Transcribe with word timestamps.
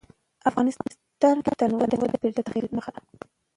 افغانستان 0.49 1.35
کې 1.45 1.51
تنوع 1.59 1.83
د 1.89 1.93
چاپېریال 2.01 2.35
د 2.35 2.39
تغیر 2.47 2.65
نښه 2.75 2.91
ده. 2.95 3.01